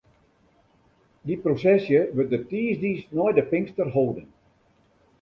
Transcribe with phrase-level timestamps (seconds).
[1.25, 4.27] Dy prosesje wurdt de tiisdeis nei de Pinkster holden.